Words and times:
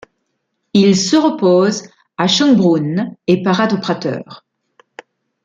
Il 0.73 0.97
se 0.97 1.15
repose 1.15 1.87
à 2.17 2.27
Schönbrunn 2.27 3.15
et 3.27 3.43
parade 3.43 3.73
au 3.73 3.77
Prater. 3.77 4.21